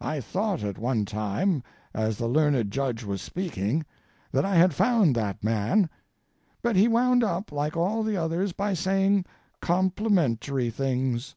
[0.00, 1.62] I thought at one time,
[1.94, 3.86] as the learned judge was speaking,
[4.32, 5.88] that I had found that man;
[6.62, 9.24] but he wound up, like all the others, by saying
[9.60, 11.36] complimentary things.